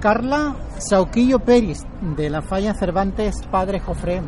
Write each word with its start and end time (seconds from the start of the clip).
Carla 0.00 0.56
Sauquillo 0.78 1.38
Peris, 1.40 1.82
de 2.16 2.30
la 2.30 2.42
Falla 2.42 2.74
Cervantes 2.74 3.34
Padre 3.50 3.80
Jofré. 3.80 4.22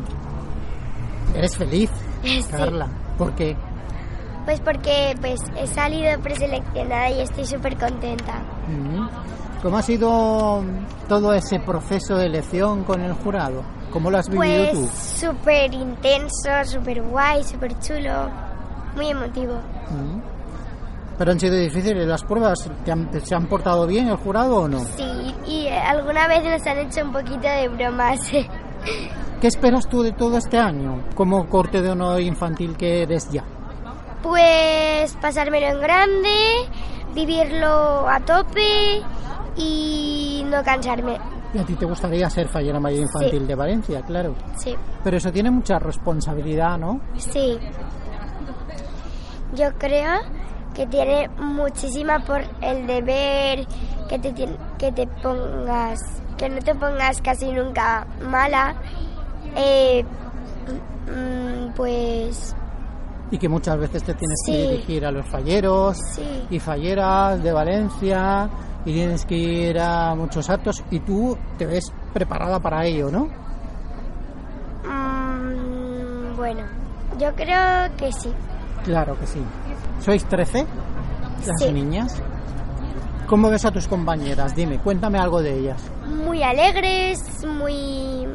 ¿Eres 1.35 1.57
feliz, 1.57 1.89
Sí. 2.23 2.43
Carla? 2.51 2.87
¿Por 3.17 3.33
qué? 3.33 3.55
Pues 4.45 4.59
porque 4.59 5.15
pues 5.21 5.39
he 5.57 5.67
salido 5.67 6.19
preseleccionada 6.21 7.09
y 7.11 7.21
estoy 7.21 7.45
súper 7.45 7.77
contenta. 7.77 8.41
¿Cómo 9.61 9.77
ha 9.77 9.81
sido 9.81 10.61
todo 11.07 11.33
ese 11.33 11.59
proceso 11.61 12.17
de 12.17 12.25
elección 12.25 12.83
con 12.83 13.01
el 13.01 13.13
jurado? 13.13 13.63
¿Cómo 13.91 14.11
lo 14.11 14.17
has 14.17 14.27
vivido 14.29 14.65
Pues 14.71 14.73
tú? 14.73 15.27
súper 15.27 15.73
intenso, 15.73 16.49
súper 16.65 17.01
guay, 17.03 17.43
súper 17.45 17.79
chulo, 17.79 18.29
muy 18.95 19.07
emotivo. 19.09 19.53
Mm. 19.89 20.19
¿Pero 21.17 21.31
han 21.31 21.39
sido 21.39 21.55
difíciles 21.55 22.07
las 22.07 22.23
pruebas? 22.23 22.69
¿Te 22.83 22.91
han- 22.91 23.09
¿Se 23.23 23.35
han 23.35 23.45
portado 23.47 23.85
bien 23.85 24.07
el 24.07 24.15
jurado 24.17 24.61
o 24.61 24.67
no? 24.67 24.79
Sí, 24.79 25.35
y 25.47 25.67
eh, 25.67 25.77
alguna 25.77 26.27
vez 26.27 26.43
nos 26.43 26.65
han 26.67 26.79
hecho 26.79 27.03
un 27.05 27.11
poquito 27.11 27.47
de 27.47 27.67
bromas. 27.69 28.19
¿Qué 29.41 29.47
esperas 29.47 29.87
tú 29.87 30.01
de 30.01 30.11
todo 30.13 30.37
este 30.37 30.57
año 30.57 31.03
como 31.15 31.47
corte 31.47 31.81
de 31.81 31.89
honor 31.91 32.19
infantil 32.21 32.75
que 32.77 33.03
eres 33.03 33.29
ya? 33.31 33.43
Pues 34.21 35.15
pasármelo 35.21 35.67
en 35.67 35.81
grande, 35.81 36.29
vivirlo 37.13 38.07
a 38.09 38.19
tope 38.21 39.01
y 39.57 40.43
no 40.49 40.63
cansarme. 40.63 41.17
Y 41.53 41.59
a 41.59 41.63
ti 41.65 41.75
te 41.75 41.85
gustaría 41.85 42.27
ser 42.29 42.47
fallera 42.47 42.79
mayor 42.79 43.01
infantil 43.01 43.41
Sí. 43.41 43.45
de 43.45 43.55
Valencia, 43.55 44.01
claro. 44.01 44.33
Sí, 44.55 44.73
Pero 45.03 45.17
eso 45.17 45.31
tiene 45.31 45.51
mucha 45.51 45.77
responsabilidad, 45.77 46.77
¿no? 46.79 46.99
sí. 47.17 47.59
Yo 49.55 49.67
creo 49.77 50.13
que 50.73 50.87
tiene 50.87 51.29
muchísima 51.37 52.19
por 52.19 52.41
el 52.61 52.87
deber 52.87 53.67
que 54.09 54.19
te, 54.19 54.33
que 54.77 54.91
te 54.91 55.07
pongas, 55.21 55.99
que 56.37 56.49
no 56.49 56.59
te 56.59 56.75
pongas 56.75 57.21
casi 57.21 57.51
nunca 57.51 58.05
mala. 58.21 58.75
Eh, 59.55 60.03
mm, 61.07 61.73
pues 61.75 62.55
Y 63.31 63.37
que 63.37 63.47
muchas 63.47 63.77
veces 63.77 64.03
te 64.03 64.13
tienes 64.15 64.39
que 64.45 64.51
dirigir 64.51 65.05
a 65.05 65.11
los 65.11 65.25
falleros 65.27 65.97
sí, 66.15 66.47
y 66.49 66.59
falleras 66.59 67.41
de 67.41 67.51
Valencia 67.51 68.49
y 68.85 68.93
tienes 68.93 69.25
que 69.25 69.35
ir 69.35 69.79
a 69.79 70.15
muchos 70.15 70.49
actos 70.49 70.83
y 70.89 70.99
tú 70.99 71.37
te 71.57 71.65
ves 71.65 71.93
preparada 72.13 72.59
para 72.59 72.85
ello, 72.85 73.09
¿no? 73.11 73.27
Mm, 74.85 76.35
bueno, 76.35 76.63
yo 77.19 77.33
creo 77.35 77.95
que 77.97 78.11
sí. 78.11 78.33
Claro 78.83 79.17
que 79.19 79.27
sí. 79.27 79.41
¿Sois 80.01 80.23
13? 80.25 80.65
Las 81.47 81.59
Sí. 81.59 81.71
niñas. 81.71 82.21
¿Cómo 83.27 83.49
ves 83.49 83.65
a 83.65 83.71
tus 83.71 83.87
compañeras? 83.87 84.53
Dime, 84.55 84.79
cuéntame 84.79 85.17
algo 85.19 85.41
de 85.41 85.57
ellas. 85.59 85.81
muy 86.25 86.43
alegres, 86.43 87.19
muy 87.45 88.27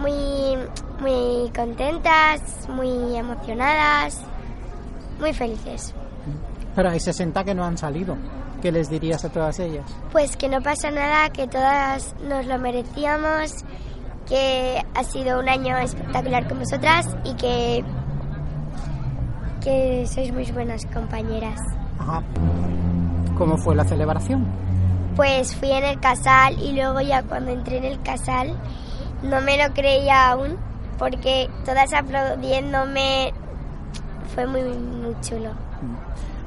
muy 0.00 0.58
muy 1.00 1.50
contentas, 1.54 2.68
muy 2.68 3.16
emocionadas, 3.16 4.20
muy 5.20 5.32
felices. 5.32 5.94
Pero 6.74 6.90
hay 6.90 7.00
60 7.00 7.44
que 7.44 7.54
no 7.54 7.64
han 7.64 7.76
salido. 7.76 8.16
¿Qué 8.62 8.72
les 8.72 8.88
dirías 8.88 9.24
a 9.24 9.28
todas 9.28 9.58
ellas? 9.58 9.84
Pues 10.12 10.36
que 10.36 10.48
no 10.48 10.60
pasa 10.62 10.90
nada, 10.90 11.28
que 11.30 11.46
todas 11.48 12.14
nos 12.28 12.46
lo 12.46 12.58
merecíamos, 12.58 13.52
que 14.28 14.80
ha 14.94 15.04
sido 15.04 15.40
un 15.40 15.48
año 15.48 15.76
espectacular 15.78 16.48
con 16.48 16.60
vosotras 16.60 17.06
y 17.24 17.34
que 17.34 17.84
que 19.62 20.06
sois 20.06 20.32
muy 20.32 20.50
buenas 20.52 20.84
compañeras. 20.86 21.58
Ajá. 21.98 22.22
¿Cómo 23.38 23.56
fue 23.58 23.74
la 23.74 23.84
celebración? 23.84 24.46
Pues 25.16 25.54
fui 25.56 25.70
en 25.70 25.84
el 25.84 26.00
casal 26.00 26.58
y 26.58 26.72
luego 26.72 27.00
ya 27.00 27.22
cuando 27.22 27.50
entré 27.50 27.78
en 27.78 27.84
el 27.84 28.00
casal 28.02 28.56
no 29.22 29.40
me 29.40 29.56
lo 29.56 29.72
creía 29.74 30.30
aún 30.30 30.56
porque 30.98 31.48
todas 31.64 31.92
aplaudiéndome 31.92 33.32
fue 34.34 34.46
muy 34.46 34.62
muy 34.62 35.14
chulo. 35.20 35.50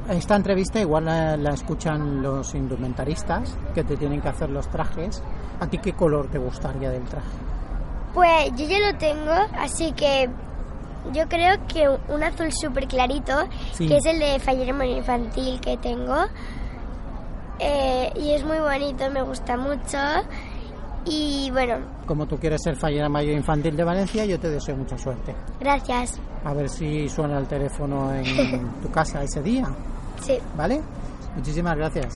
Esta 0.10 0.36
entrevista 0.36 0.80
igual 0.80 1.06
la, 1.06 1.36
la 1.38 1.52
escuchan 1.52 2.22
los 2.22 2.54
indumentaristas 2.54 3.56
que 3.74 3.84
te 3.84 3.98
tienen 3.98 4.22
que 4.22 4.30
hacer 4.30 4.50
los 4.50 4.68
trajes. 4.70 5.22
¿A 5.60 5.68
ti 5.68 5.78
qué 5.80 5.94
color 5.94 6.28
te 6.28 6.38
gustaría 6.38 6.90
del 6.90 7.04
traje? 7.04 7.28
Pues 8.14 8.52
yo 8.56 8.66
ya 8.66 8.92
lo 8.92 8.98
tengo, 8.98 9.34
así 9.60 9.92
que 9.92 10.30
yo 11.14 11.28
creo 11.28 11.56
que 11.68 11.88
un 12.12 12.24
azul 12.24 12.52
súper 12.52 12.88
clarito, 12.88 13.34
Sí. 13.74 13.88
que 13.88 13.98
es 13.98 14.06
el 14.06 14.20
de 14.20 14.40
Fallero 14.40 14.84
Infantil 14.84 15.60
que 15.60 15.78
tengo. 15.78 16.16
Eh, 17.60 18.12
y 18.16 18.32
es 18.32 18.44
muy 18.44 18.58
bonito, 18.60 19.10
me 19.12 19.22
gusta 19.22 19.56
mucho. 19.58 19.98
Y 21.06 21.50
bueno, 21.52 21.76
Como 22.08 22.26
tú 22.26 22.38
quieres 22.38 22.62
ser 22.64 22.76
fallera 22.76 23.08
mayor 23.10 23.36
infantil 23.36 23.76
de 23.78 23.84
Valencia, 23.84 24.26
yo 24.26 24.40
te 24.40 24.50
deseo 24.50 24.76
mucha 24.76 24.98
suerte. 24.98 25.36
gracias. 25.60 26.20
A 26.44 26.54
ver 26.54 26.68
si 26.70 27.08
suena 27.10 27.38
el 27.38 27.48
teléfono 27.48 28.12
en 28.14 28.24
tu 28.82 28.90
casa 28.92 29.24
ese 29.24 29.42
día, 29.42 29.68
Sí. 30.22 30.38
¿vale? 30.58 30.82
Muchísimas 31.36 31.76
gracias. 31.78 32.14